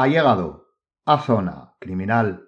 [0.00, 0.68] Ha llegado
[1.06, 2.40] a Zona Criminal.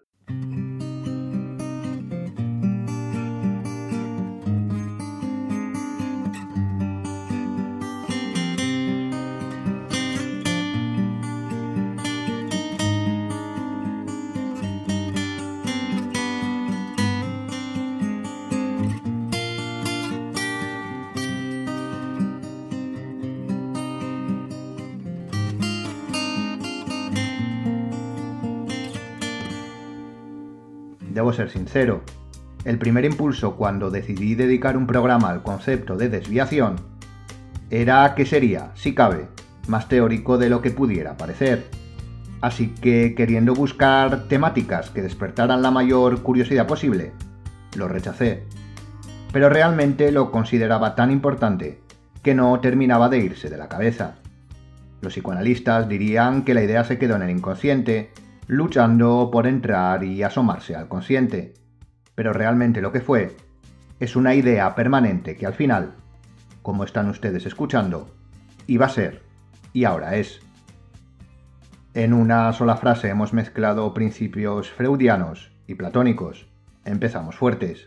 [31.33, 32.03] Ser sincero,
[32.65, 36.77] el primer impulso cuando decidí dedicar un programa al concepto de desviación
[37.71, 39.29] era que sería, si cabe,
[39.69, 41.71] más teórico de lo que pudiera parecer.
[42.41, 47.13] Así que, queriendo buscar temáticas que despertaran la mayor curiosidad posible,
[47.77, 48.45] lo rechacé.
[49.33, 51.81] Pero realmente lo consideraba tan importante
[52.23, 54.17] que no terminaba de irse de la cabeza.
[55.01, 58.11] Los psicoanalistas dirían que la idea se quedó en el inconsciente
[58.51, 61.55] luchando por entrar y asomarse al consciente.
[62.17, 63.37] Pero realmente lo que fue
[64.01, 65.95] es una idea permanente que al final,
[66.61, 68.11] como están ustedes escuchando,
[68.67, 69.23] iba a ser
[69.73, 70.41] y ahora es.
[71.95, 76.49] En una sola frase hemos mezclado principios freudianos y platónicos.
[76.85, 77.87] Empezamos fuertes.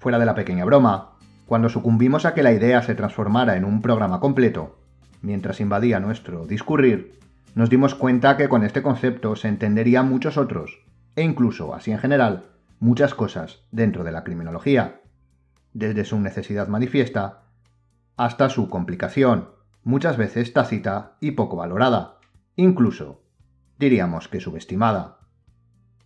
[0.00, 1.12] Fuera de la pequeña broma,
[1.46, 4.80] cuando sucumbimos a que la idea se transformara en un programa completo,
[5.22, 7.18] mientras invadía nuestro discurrir,
[7.54, 10.84] nos dimos cuenta que con este concepto se entenderían muchos otros,
[11.16, 12.46] e incluso, así en general,
[12.80, 15.00] muchas cosas dentro de la criminología,
[15.72, 17.42] desde su necesidad manifiesta
[18.16, 19.50] hasta su complicación,
[19.84, 22.18] muchas veces tácita y poco valorada,
[22.56, 23.22] incluso,
[23.78, 25.18] diríamos que subestimada.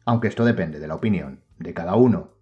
[0.04, 2.32] Aunque esto depende de la opinión de cada uno.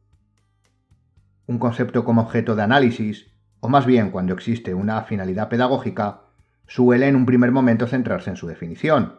[1.47, 6.23] Un concepto como objeto de análisis, o más bien cuando existe una finalidad pedagógica,
[6.71, 9.19] suele en un primer momento centrarse en su definición,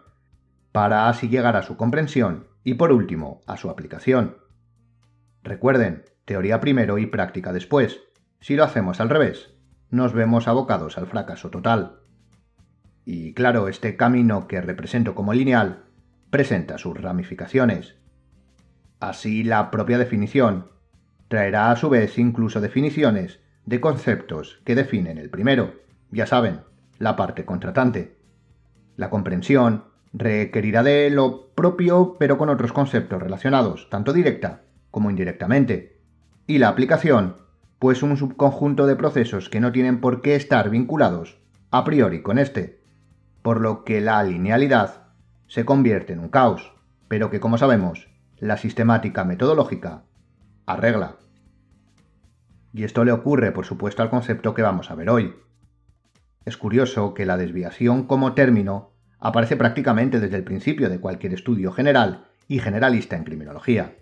[0.71, 4.37] para así llegar a su comprensión y por último a su aplicación.
[5.43, 7.99] Recuerden, teoría primero y práctica después.
[8.39, 9.53] Si lo hacemos al revés,
[9.89, 11.99] nos vemos abocados al fracaso total.
[13.03, 15.83] Y claro, este camino que represento como lineal
[16.29, 17.97] presenta sus ramificaciones.
[19.01, 20.69] Así, la propia definición
[21.27, 25.73] traerá a su vez incluso definiciones de conceptos que definen el primero.
[26.11, 26.61] Ya saben,
[27.01, 28.15] la parte contratante.
[28.95, 35.99] La comprensión requerirá de lo propio pero con otros conceptos relacionados, tanto directa como indirectamente.
[36.45, 37.37] Y la aplicación,
[37.79, 41.39] pues un subconjunto de procesos que no tienen por qué estar vinculados
[41.71, 42.81] a priori con este,
[43.41, 45.07] por lo que la linealidad
[45.47, 46.73] se convierte en un caos,
[47.07, 50.03] pero que como sabemos, la sistemática metodológica
[50.67, 51.15] arregla.
[52.73, 55.33] Y esto le ocurre, por supuesto, al concepto que vamos a ver hoy,
[56.45, 61.71] es curioso que la desviación como término aparece prácticamente desde el principio de cualquier estudio
[61.71, 63.97] general y generalista en criminología.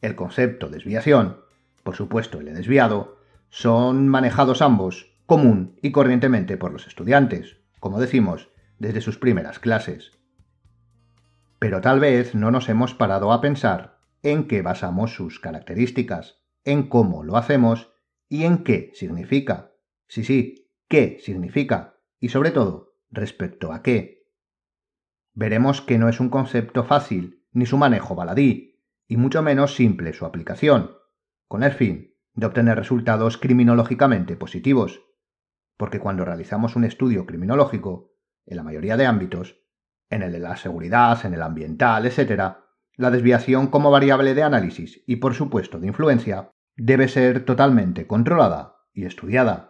[0.00, 1.40] El concepto desviación,
[1.82, 3.18] por supuesto el de desviado,
[3.50, 10.12] son manejados ambos común y corrientemente por los estudiantes, como decimos, desde sus primeras clases.
[11.58, 16.88] Pero tal vez no nos hemos parado a pensar en qué basamos sus características, en
[16.88, 17.92] cómo lo hacemos
[18.28, 19.72] y en qué significa.
[20.08, 24.26] Sí, sí, qué significa y sobre todo respecto a qué.
[25.32, 30.12] Veremos que no es un concepto fácil ni su manejo baladí, y mucho menos simple
[30.12, 30.92] su aplicación,
[31.48, 35.00] con el fin de obtener resultados criminológicamente positivos,
[35.76, 38.12] porque cuando realizamos un estudio criminológico,
[38.46, 39.62] en la mayoría de ámbitos,
[40.10, 42.56] en el de la seguridad, en el ambiental, etc.,
[42.96, 48.76] la desviación como variable de análisis y por supuesto de influencia debe ser totalmente controlada
[48.92, 49.69] y estudiada.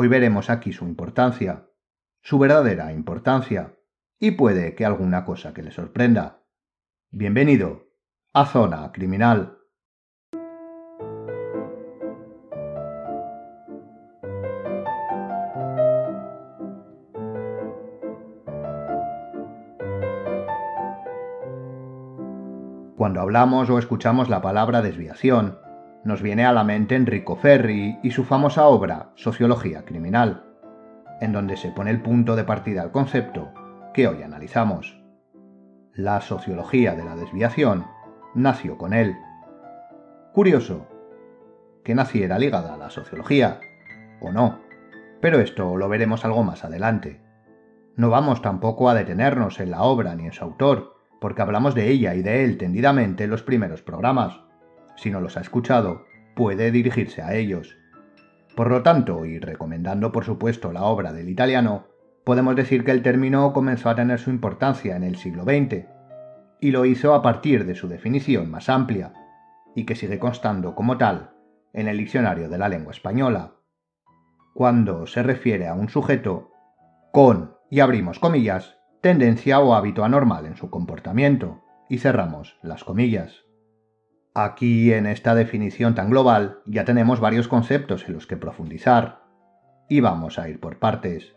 [0.00, 1.66] Hoy veremos aquí su importancia,
[2.22, 3.74] su verdadera importancia,
[4.20, 6.44] y puede que alguna cosa que le sorprenda.
[7.10, 7.88] Bienvenido
[8.32, 9.58] a Zona Criminal.
[22.96, 25.58] Cuando hablamos o escuchamos la palabra desviación,
[26.04, 30.44] nos viene a la mente Enrico Ferri y su famosa obra Sociología Criminal,
[31.20, 33.52] en donde se pone el punto de partida al concepto
[33.92, 35.02] que hoy analizamos.
[35.92, 37.86] La sociología de la desviación
[38.34, 39.16] nació con él.
[40.32, 40.86] Curioso
[41.84, 43.60] que naciera ligada a la sociología,
[44.20, 44.60] o no,
[45.20, 47.20] pero esto lo veremos algo más adelante.
[47.96, 51.88] No vamos tampoco a detenernos en la obra ni en su autor, porque hablamos de
[51.88, 54.40] ella y de él tendidamente en los primeros programas
[54.98, 56.04] si no los ha escuchado,
[56.34, 57.76] puede dirigirse a ellos.
[58.54, 61.86] Por lo tanto, y recomendando por supuesto la obra del italiano,
[62.24, 65.86] podemos decir que el término comenzó a tener su importancia en el siglo XX,
[66.60, 69.12] y lo hizo a partir de su definición más amplia,
[69.74, 71.30] y que sigue constando como tal
[71.72, 73.52] en el diccionario de la lengua española,
[74.54, 76.50] cuando se refiere a un sujeto
[77.12, 83.47] con, y abrimos comillas, tendencia o hábito anormal en su comportamiento, y cerramos las comillas.
[84.34, 89.22] Aquí, en esta definición tan global, ya tenemos varios conceptos en los que profundizar,
[89.88, 91.34] y vamos a ir por partes.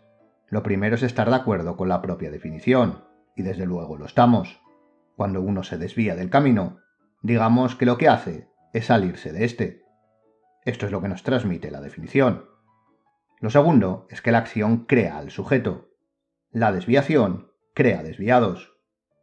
[0.48, 3.04] Lo primero es estar de acuerdo con la propia definición,
[3.34, 4.60] y desde luego lo estamos.
[5.16, 6.78] Cuando uno se desvía del camino,
[7.22, 9.82] digamos que lo que hace es salirse de este.
[10.64, 12.46] Esto es lo que nos transmite la definición.
[13.40, 15.88] Lo segundo es que la acción crea al sujeto.
[16.52, 18.76] La desviación crea desviados.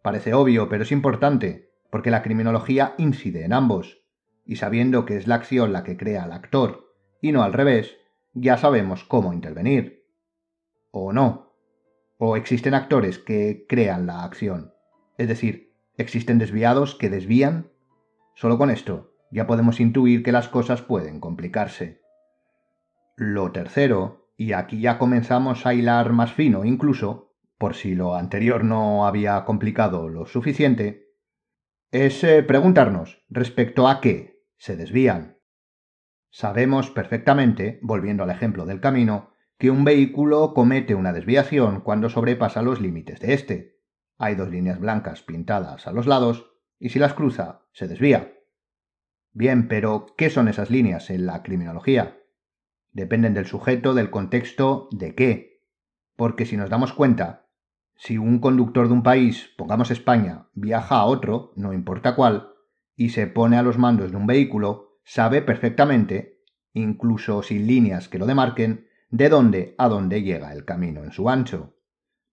[0.03, 4.01] Parece obvio, pero es importante, porque la criminología incide en ambos,
[4.45, 7.97] y sabiendo que es la acción la que crea al actor, y no al revés,
[8.33, 10.05] ya sabemos cómo intervenir
[10.91, 11.53] o no.
[12.17, 14.73] O existen actores que crean la acción.
[15.17, 17.71] Es decir, existen desviados que desvían.
[18.35, 22.01] Solo con esto ya podemos intuir que las cosas pueden complicarse.
[23.15, 28.63] Lo tercero, y aquí ya comenzamos a hilar más fino incluso, por si lo anterior
[28.63, 31.08] no había complicado lo suficiente,
[31.91, 35.39] es eh, preguntarnos respecto a qué se desvían.
[36.29, 42.61] Sabemos perfectamente, volviendo al ejemplo del camino, que un vehículo comete una desviación cuando sobrepasa
[42.61, 43.79] los límites de este.
[44.17, 48.35] Hay dos líneas blancas pintadas a los lados y si las cruza, se desvía.
[49.31, 52.19] Bien, pero ¿qué son esas líneas en la criminología?
[52.91, 55.63] Dependen del sujeto, del contexto, de qué.
[56.15, 57.48] Porque si nos damos cuenta,
[57.99, 62.53] si un conductor de un país, pongamos España, viaja a otro, no importa cuál,
[62.95, 66.41] y se pone a los mandos de un vehículo, sabe perfectamente,
[66.71, 71.29] incluso sin líneas que lo demarquen, de dónde a dónde llega el camino en su
[71.29, 71.75] ancho.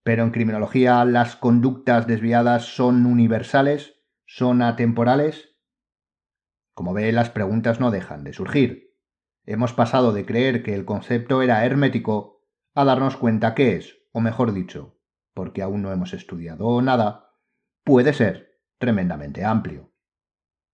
[0.05, 5.57] Pero en criminología las conductas desviadas son universales, son atemporales.
[6.75, 8.95] Como ve, las preguntas no dejan de surgir.
[9.45, 14.21] Hemos pasado de creer que el concepto era hermético a darnos cuenta que es, o
[14.21, 14.96] mejor dicho,
[15.37, 17.29] porque aún no hemos estudiado nada,
[17.85, 19.93] puede ser tremendamente amplio.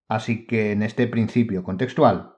[0.08, 2.36] Así que en este principio contextual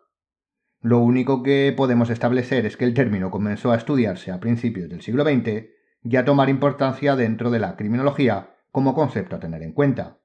[0.81, 5.03] lo único que podemos establecer es que el término comenzó a estudiarse a principios del
[5.03, 5.67] siglo XX
[6.03, 10.23] y a tomar importancia dentro de la criminología como concepto a tener en cuenta.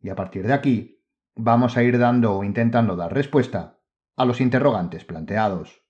[0.00, 3.80] Y a partir de aquí, vamos a ir dando o intentando dar respuesta
[4.16, 5.85] a los interrogantes planteados.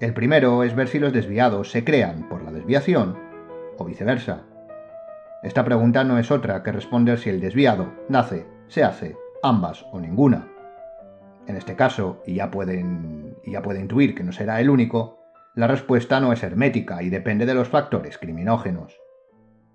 [0.00, 3.18] El primero es ver si los desviados se crean por la desviación
[3.76, 4.44] o viceversa.
[5.42, 10.00] Esta pregunta no es otra que responder si el desviado nace, se hace, ambas o
[10.00, 10.48] ninguna.
[11.46, 15.20] En este caso, y ya pueden, ya puede intuir que no será el único,
[15.54, 18.98] la respuesta no es hermética y depende de los factores criminógenos.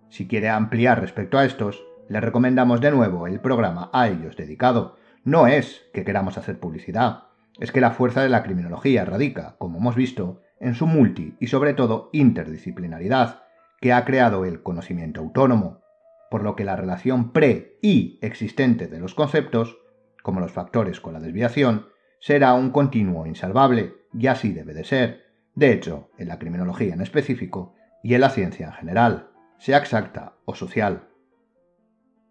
[0.09, 4.97] Si quiere ampliar respecto a estos, le recomendamos de nuevo el programa a ellos dedicado.
[5.23, 7.25] No es que queramos hacer publicidad,
[7.59, 11.47] es que la fuerza de la criminología radica, como hemos visto, en su multi y
[11.47, 13.43] sobre todo interdisciplinaridad,
[13.81, 15.81] que ha creado el conocimiento autónomo,
[16.29, 19.77] por lo que la relación pre y existente de los conceptos,
[20.23, 21.87] como los factores con la desviación,
[22.19, 27.01] será un continuo insalvable, y así debe de ser, de hecho, en la criminología en
[27.01, 31.07] específico y en la ciencia en general, sea exacta o social.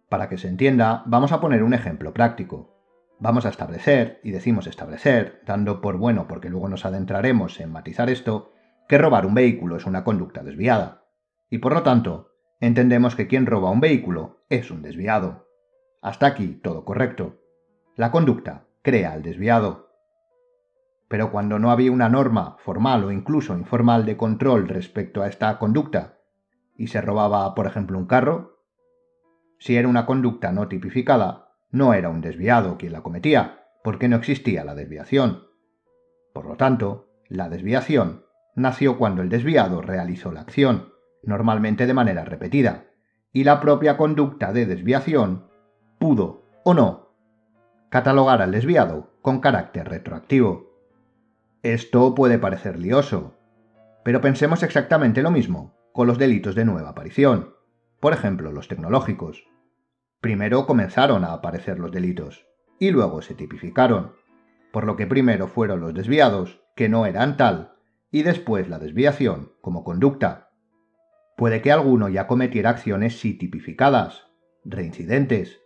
[0.08, 2.73] Para que se entienda, vamos a poner un ejemplo práctico.
[3.20, 8.10] Vamos a establecer, y decimos establecer, dando por bueno porque luego nos adentraremos en matizar
[8.10, 8.52] esto,
[8.88, 11.04] que robar un vehículo es una conducta desviada.
[11.48, 15.48] Y por lo tanto, entendemos que quien roba un vehículo es un desviado.
[16.02, 17.40] Hasta aquí todo correcto.
[17.96, 19.90] La conducta crea al desviado.
[21.08, 25.58] Pero cuando no había una norma formal o incluso informal de control respecto a esta
[25.58, 26.18] conducta,
[26.76, 28.58] y se robaba, por ejemplo, un carro,
[29.58, 31.43] si era una conducta no tipificada,
[31.74, 35.48] no era un desviado quien la cometía, porque no existía la desviación.
[36.32, 40.92] Por lo tanto, la desviación nació cuando el desviado realizó la acción,
[41.24, 42.84] normalmente de manera repetida,
[43.32, 45.48] y la propia conducta de desviación
[45.98, 47.08] pudo, o no,
[47.88, 50.70] catalogar al desviado con carácter retroactivo.
[51.64, 53.34] Esto puede parecer lioso,
[54.04, 57.54] pero pensemos exactamente lo mismo con los delitos de nueva aparición,
[57.98, 59.44] por ejemplo los tecnológicos.
[60.24, 62.46] Primero comenzaron a aparecer los delitos
[62.78, 64.14] y luego se tipificaron,
[64.72, 67.74] por lo que primero fueron los desviados, que no eran tal,
[68.10, 70.48] y después la desviación como conducta.
[71.36, 74.24] Puede que alguno ya cometiera acciones sí tipificadas,
[74.64, 75.60] reincidentes,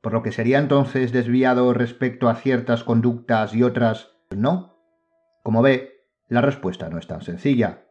[0.00, 4.78] por lo que sería entonces desviado respecto a ciertas conductas y otras no.
[5.42, 7.88] Como ve, la respuesta no es tan sencilla.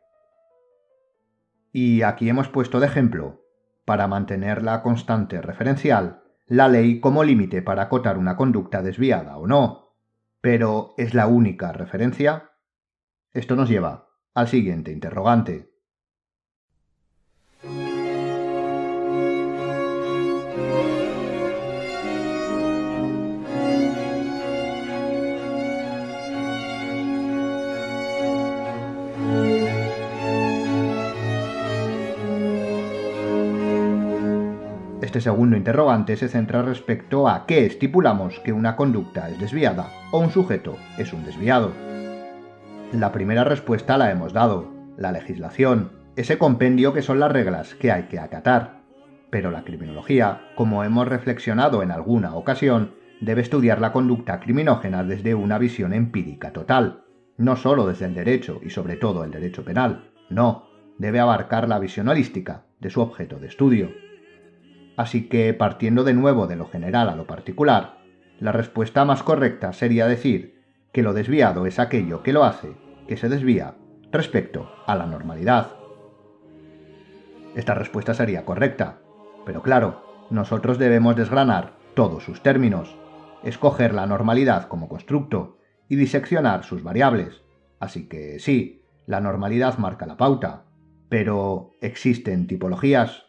[1.73, 3.42] Y aquí hemos puesto de ejemplo,
[3.85, 9.47] para mantener la constante referencial, la ley como límite para acotar una conducta desviada o
[9.47, 9.95] no.
[10.41, 12.51] Pero ¿es la única referencia?
[13.31, 15.72] Esto nos lleva al siguiente interrogante.
[35.13, 40.17] Este segundo interrogante se centra respecto a qué estipulamos que una conducta es desviada o
[40.17, 41.71] un sujeto es un desviado.
[42.91, 47.91] La primera respuesta la hemos dado, la legislación, ese compendio que son las reglas que
[47.91, 48.81] hay que acatar.
[49.29, 55.35] Pero la criminología, como hemos reflexionado en alguna ocasión, debe estudiar la conducta criminógena desde
[55.35, 57.03] una visión empírica total,
[57.37, 61.77] no solo desde el derecho y sobre todo el derecho penal, no, debe abarcar la
[61.77, 63.91] visión holística de su objeto de estudio.
[64.95, 67.97] Así que, partiendo de nuevo de lo general a lo particular,
[68.39, 72.75] la respuesta más correcta sería decir que lo desviado es aquello que lo hace,
[73.07, 73.75] que se desvía,
[74.11, 75.71] respecto a la normalidad.
[77.55, 78.99] Esta respuesta sería correcta,
[79.45, 82.95] pero claro, nosotros debemos desgranar todos sus términos,
[83.43, 85.57] escoger la normalidad como constructo
[85.89, 87.41] y diseccionar sus variables.
[87.79, 90.65] Así que sí, la normalidad marca la pauta,
[91.09, 93.25] pero ¿existen tipologías?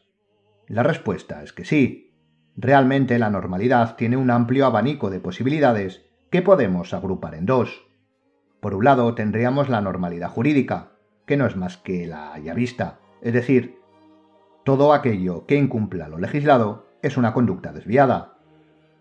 [0.67, 2.15] La respuesta es que sí.
[2.57, 7.87] Realmente la normalidad tiene un amplio abanico de posibilidades que podemos agrupar en dos.
[8.61, 10.93] Por un lado tendríamos la normalidad jurídica,
[11.27, 13.79] que no es más que la ya vista, es decir,
[14.65, 18.39] todo aquello que incumpla lo legislado es una conducta desviada.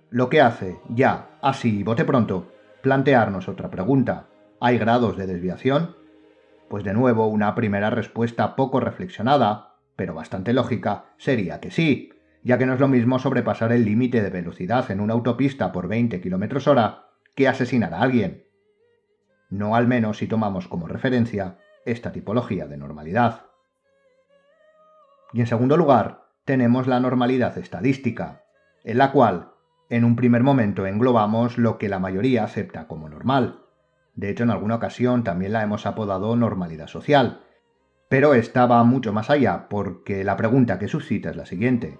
[0.10, 2.52] Lo que hace, ya, así, bote pronto,
[2.82, 4.28] plantearnos otra pregunta.
[4.60, 5.96] ¿Hay grados de desviación?
[6.70, 12.58] Pues de nuevo una primera respuesta poco reflexionada pero bastante lógica, sería que sí, ya
[12.58, 16.20] que no es lo mismo sobrepasar el límite de velocidad en una autopista por 20
[16.20, 18.46] km hora que asesinar a alguien.
[19.50, 23.46] No al menos si tomamos como referencia esta tipología de normalidad.
[25.32, 28.44] Y en segundo lugar, tenemos la normalidad estadística,
[28.84, 29.52] en la cual,
[29.90, 33.62] en un primer momento, englobamos lo que la mayoría acepta como normal.
[34.16, 37.43] De hecho, en alguna ocasión también la hemos apodado normalidad social,
[38.14, 41.98] pero esta va mucho más allá, porque la pregunta que suscita es la siguiente.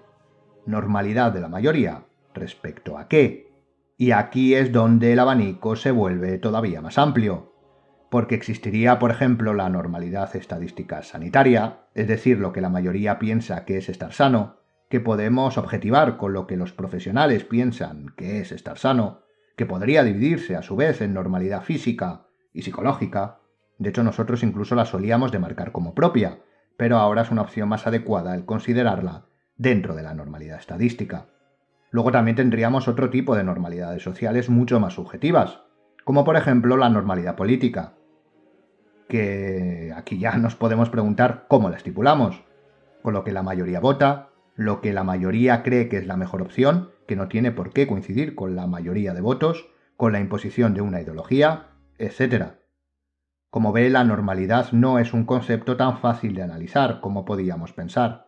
[0.64, 2.04] ¿Normalidad de la mayoría?
[2.32, 3.52] ¿Respecto a qué?
[3.96, 7.52] Y aquí es donde el abanico se vuelve todavía más amplio,
[8.12, 13.64] porque existiría, por ejemplo, la normalidad estadística sanitaria, es decir, lo que la mayoría piensa
[13.64, 18.52] que es estar sano, que podemos objetivar con lo que los profesionales piensan que es
[18.52, 19.22] estar sano,
[19.56, 23.40] que podría dividirse a su vez en normalidad física y psicológica,
[23.78, 26.38] de hecho, nosotros incluso la solíamos demarcar como propia,
[26.76, 29.26] pero ahora es una opción más adecuada el considerarla
[29.56, 31.26] dentro de la normalidad estadística.
[31.90, 35.60] Luego también tendríamos otro tipo de normalidades sociales mucho más subjetivas,
[36.04, 37.94] como por ejemplo la normalidad política,
[39.08, 42.42] que aquí ya nos podemos preguntar cómo la estipulamos,
[43.02, 46.42] con lo que la mayoría vota, lo que la mayoría cree que es la mejor
[46.42, 50.74] opción, que no tiene por qué coincidir con la mayoría de votos, con la imposición
[50.74, 52.54] de una ideología, etc.
[53.54, 58.26] Como ve, la normalidad no es un concepto tan fácil de analizar como podíamos pensar.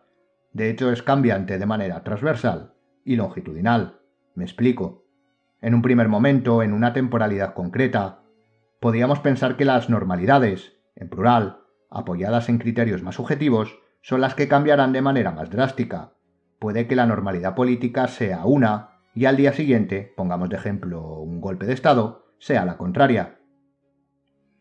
[0.53, 3.99] De hecho, es cambiante de manera transversal y longitudinal.
[4.35, 5.03] Me explico.
[5.59, 8.21] En un primer momento, en una temporalidad concreta,
[8.79, 11.57] podíamos pensar que las normalidades, en plural,
[11.89, 16.13] apoyadas en criterios más subjetivos, son las que cambiarán de manera más drástica.
[16.57, 21.41] Puede que la normalidad política sea una y al día siguiente, pongamos de ejemplo un
[21.41, 23.36] golpe de Estado, sea la contraria.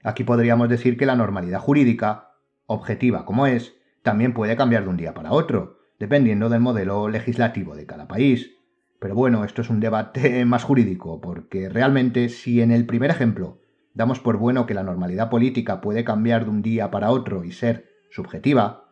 [0.06, 2.30] Aquí podríamos decir que la normalidad jurídica,
[2.66, 7.74] objetiva como es, también puede cambiar de un día para otro, dependiendo del modelo legislativo
[7.74, 8.52] de cada país.
[9.00, 13.58] Pero bueno, esto es un debate más jurídico, porque realmente si en el primer ejemplo
[13.94, 17.50] damos por bueno que la normalidad política puede cambiar de un día para otro y
[17.50, 18.84] ser subjetiva,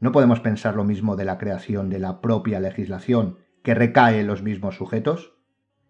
[0.00, 4.26] no podemos pensar lo mismo de la creación de la propia legislación que recae en
[4.26, 5.34] los mismos sujetos.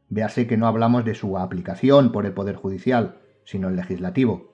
[0.09, 4.52] Véase que no hablamos de su aplicación por el Poder Judicial, sino el legislativo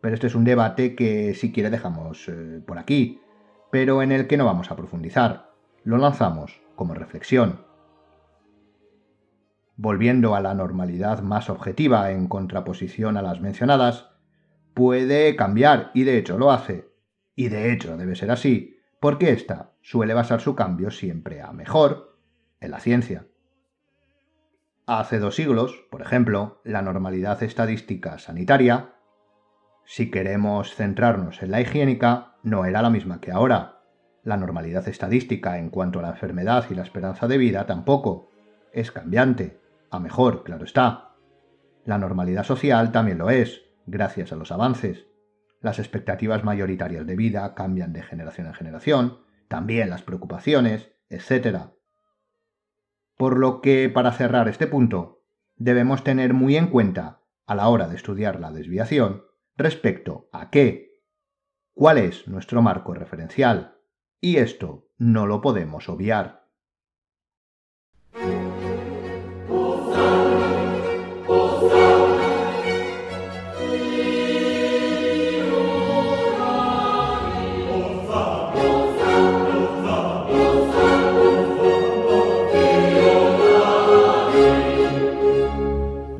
[0.00, 3.20] pero este es un debate que si quiere dejamos eh, por aquí,
[3.70, 5.50] pero en el que no vamos a profundizar.
[5.84, 7.64] Lo lanzamos como reflexión.
[9.76, 14.10] Volviendo a la normalidad más objetiva en contraposición a las mencionadas,
[14.74, 16.90] puede cambiar y de hecho lo hace.
[17.34, 22.18] Y de hecho debe ser así, porque ésta suele basar su cambio siempre a mejor
[22.60, 23.26] en la ciencia.
[24.86, 28.94] Hace dos siglos, por ejemplo, la normalidad estadística sanitaria,
[29.90, 33.80] si queremos centrarnos en la higiénica, no era la misma que ahora.
[34.22, 38.30] La normalidad estadística en cuanto a la enfermedad y la esperanza de vida tampoco.
[38.72, 39.58] Es cambiante,
[39.90, 41.16] a mejor, claro está.
[41.84, 45.08] La normalidad social también lo es, gracias a los avances.
[45.60, 49.18] Las expectativas mayoritarias de vida cambian de generación en generación,
[49.48, 51.72] también las preocupaciones, etc.
[53.16, 55.24] Por lo que, para cerrar este punto,
[55.56, 59.24] debemos tener muy en cuenta, a la hora de estudiar la desviación,
[59.60, 61.02] respecto a qué,
[61.74, 63.78] cuál es nuestro marco referencial,
[64.20, 66.39] y esto no lo podemos obviar.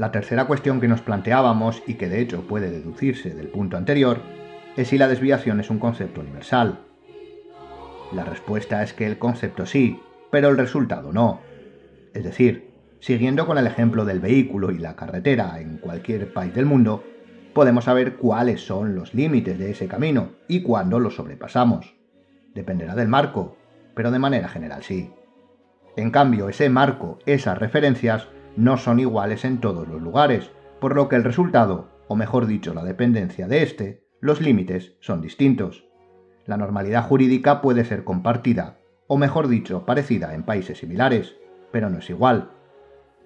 [0.00, 4.22] La tercera cuestión que nos planteábamos, y que de hecho puede deducirse del punto anterior,
[4.74, 6.78] es si la desviación es un concepto universal.
[8.10, 11.42] La respuesta es que el concepto sí, pero el resultado no.
[12.14, 16.64] Es decir, siguiendo con el ejemplo del vehículo y la carretera en cualquier país del
[16.64, 17.04] mundo,
[17.52, 21.94] podemos saber cuáles son los límites de ese camino y cuándo los sobrepasamos.
[22.54, 23.58] Dependerá del marco,
[23.94, 25.10] pero de manera general sí.
[25.94, 31.08] En cambio, ese marco, esas referencias, no son iguales en todos los lugares, por lo
[31.08, 35.86] que el resultado, o mejor dicho la dependencia de éste, los límites son distintos.
[36.46, 41.36] La normalidad jurídica puede ser compartida, o mejor dicho, parecida en países similares,
[41.70, 42.50] pero no es igual.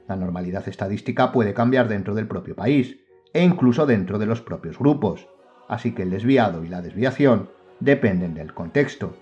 [0.09, 3.01] La normalidad estadística puede cambiar dentro del propio país,
[3.33, 5.29] e incluso dentro de los propios grupos,
[5.69, 7.51] así que el desviado y la desviación
[7.81, 9.17] dependen del contexto.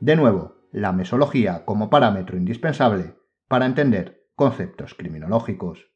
[0.00, 3.14] De nuevo, la mesología como parámetro indispensable
[3.48, 5.90] para entender conceptos criminológicos.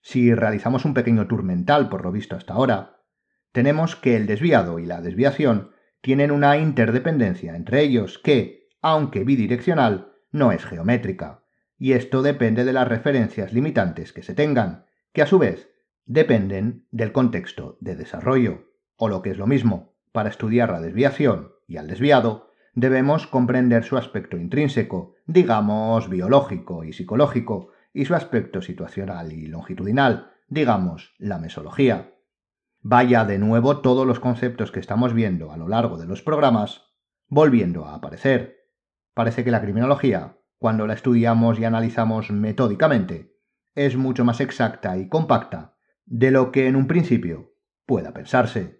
[0.00, 3.02] Si realizamos un pequeño tour mental por lo visto hasta ahora,
[3.52, 10.12] tenemos que el desviado y la desviación tienen una interdependencia entre ellos que, aunque bidireccional,
[10.30, 11.44] no es geométrica,
[11.76, 15.70] y esto depende de las referencias limitantes que se tengan, que a su vez
[16.06, 21.52] dependen del contexto de desarrollo, o lo que es lo mismo, para estudiar la desviación
[21.66, 22.47] y al desviado,
[22.80, 30.30] debemos comprender su aspecto intrínseco, digamos biológico y psicológico, y su aspecto situacional y longitudinal,
[30.46, 32.14] digamos la mesología.
[32.80, 36.84] Vaya de nuevo todos los conceptos que estamos viendo a lo largo de los programas
[37.26, 38.68] volviendo a aparecer.
[39.12, 43.34] Parece que la criminología, cuando la estudiamos y analizamos metódicamente,
[43.74, 45.74] es mucho más exacta y compacta
[46.06, 47.54] de lo que en un principio
[47.86, 48.77] pueda pensarse.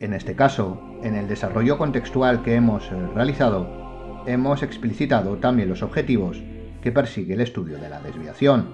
[0.00, 5.82] En este caso, en el desarrollo contextual que hemos eh, realizado, hemos explicitado también los
[5.82, 6.42] objetivos
[6.80, 8.68] que persigue el estudio de la desviación,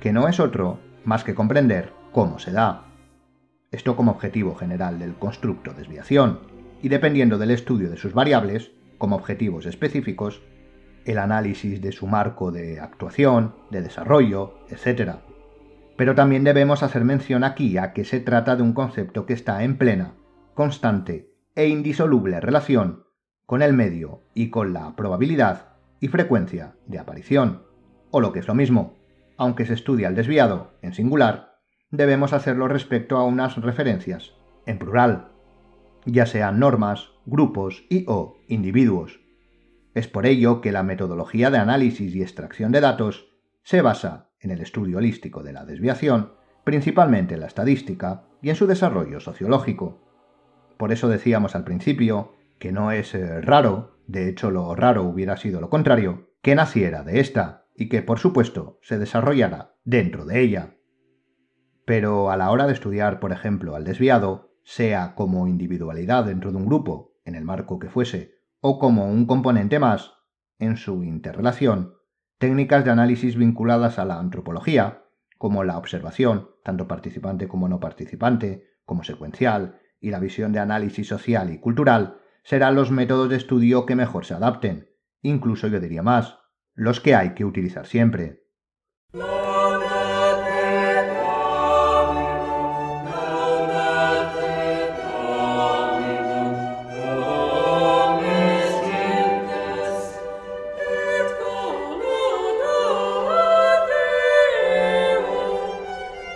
[0.00, 2.86] que no es otro más que comprender cómo se da.
[3.70, 6.40] Esto como objetivo general del constructo desviación,
[6.80, 10.40] y dependiendo del estudio de sus variables, como objetivos específicos,
[11.04, 15.16] el análisis de su marco de actuación, de desarrollo, etc.
[15.98, 19.62] Pero también debemos hacer mención aquí a que se trata de un concepto que está
[19.62, 20.14] en plena
[20.58, 23.04] constante e indisoluble relación
[23.46, 27.62] con el medio y con la probabilidad y frecuencia de aparición.
[28.10, 28.96] O lo que es lo mismo,
[29.36, 31.60] aunque se estudia el desviado en singular,
[31.92, 34.34] debemos hacerlo respecto a unas referencias
[34.66, 35.28] en plural,
[36.04, 39.20] ya sean normas, grupos y o individuos.
[39.94, 43.28] Es por ello que la metodología de análisis y extracción de datos
[43.62, 46.32] se basa en el estudio holístico de la desviación,
[46.64, 50.07] principalmente en la estadística y en su desarrollo sociológico.
[50.78, 55.36] Por eso decíamos al principio que no es eh, raro, de hecho lo raro hubiera
[55.36, 60.40] sido lo contrario, que naciera de esta y que por supuesto se desarrollara dentro de
[60.40, 60.76] ella.
[61.84, 66.58] Pero a la hora de estudiar, por ejemplo, al desviado, sea como individualidad dentro de
[66.58, 70.12] un grupo, en el marco que fuese, o como un componente más,
[70.58, 71.94] en su interrelación,
[72.38, 75.04] técnicas de análisis vinculadas a la antropología,
[75.38, 81.08] como la observación, tanto participante como no participante, como secuencial, y la visión de análisis
[81.08, 84.88] social y cultural serán los métodos de estudio que mejor se adapten,
[85.22, 86.38] incluso yo diría más,
[86.74, 88.44] los que hay que utilizar siempre.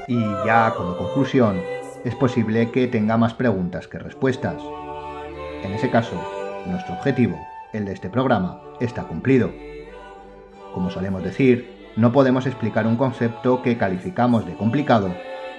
[0.09, 1.72] Y ya como conclusión,
[2.05, 4.61] es posible que tenga más preguntas que respuestas.
[5.63, 6.21] En ese caso,
[6.67, 7.39] nuestro objetivo,
[7.73, 9.53] el de este programa, está cumplido.
[10.75, 15.15] Como solemos decir, no podemos explicar un concepto que calificamos de complicado,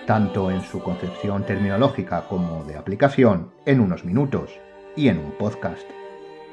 [0.05, 4.59] tanto en su concepción terminológica como de aplicación, en unos minutos
[4.97, 5.89] y en un podcast.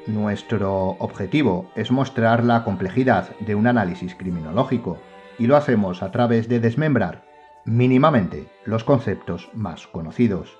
[0.07, 4.97] Nuestro objetivo es mostrar la complejidad de un análisis criminológico
[5.37, 7.30] y lo hacemos a través de desmembrar
[7.65, 10.57] mínimamente los conceptos más conocidos.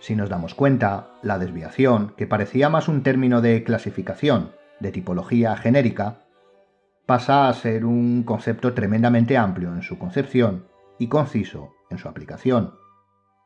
[0.00, 5.56] Si nos damos cuenta, la desviación, que parecía más un término de clasificación, de tipología
[5.56, 6.24] genérica,
[7.06, 10.68] pasa a ser un concepto tremendamente amplio en su concepción
[10.98, 12.74] y conciso en su aplicación,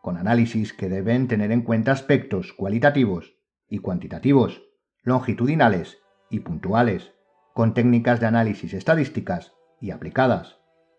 [0.03, 3.37] con análisis que deben tener en cuenta aspectos cualitativos
[3.68, 4.62] y cuantitativos
[5.05, 5.98] longitudinales
[6.29, 7.12] y puntuales,
[7.55, 10.59] con técnicas de análisis estadísticas y aplicadas,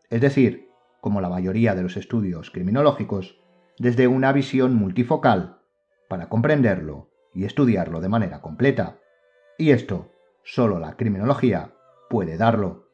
[0.09, 0.62] es decir,
[1.03, 3.37] como la mayoría de los estudios criminológicos,
[3.77, 5.57] desde una visión multifocal
[6.07, 8.99] para comprenderlo y estudiarlo de manera completa.
[9.57, 10.13] Y esto
[10.45, 11.73] solo la criminología
[12.09, 12.87] puede darlo.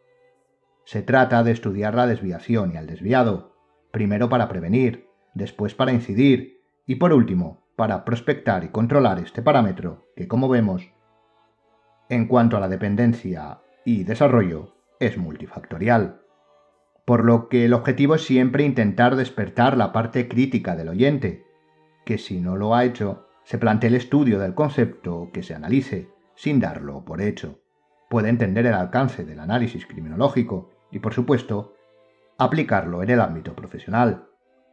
[0.86, 3.56] Se trata de estudiar la desviación y al desviado,
[3.92, 10.08] primero para prevenir, después para incidir y por último para prospectar y controlar este parámetro
[10.16, 10.90] que, como vemos,
[12.10, 16.22] en cuanto a la dependencia y desarrollo, es multifactorial.
[17.10, 21.44] Por lo que el objetivo es siempre intentar despertar la parte crítica del oyente,
[22.06, 26.12] que si no lo ha hecho, se plantee el estudio del concepto que se analice,
[26.36, 27.62] sin darlo por hecho.
[28.12, 31.74] Puede entender el alcance del análisis criminológico y, por supuesto,
[32.38, 34.28] aplicarlo en el ámbito profesional.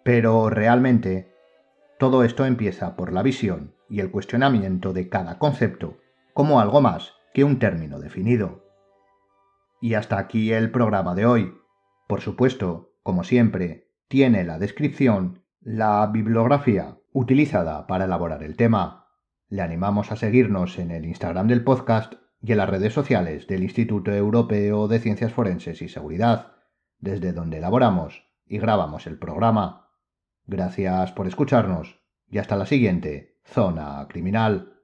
[0.05, 1.33] Pero realmente,
[1.99, 5.97] todo esto empieza por la visión y el cuestionamiento de cada concepto
[6.35, 8.63] como algo más que un término definido.
[9.81, 11.66] Y hasta aquí el programa de hoy.
[12.07, 19.09] Por supuesto, como siempre, tiene la descripción la bibliografía utilizada para elaborar el tema.
[19.49, 23.65] Le animamos a seguirnos en el Instagram del podcast y en las redes sociales del
[23.65, 26.53] Instituto Europeo de Ciencias Forenses y Seguridad,
[27.01, 29.91] desde donde elaboramos y grabamos el programa.
[30.47, 34.76] Gracias por escucharnos y hasta la siguiente Zona Criminal.